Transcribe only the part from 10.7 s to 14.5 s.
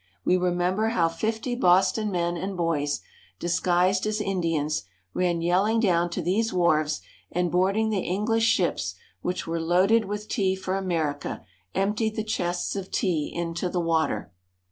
America, emptied the chests of tea into the water.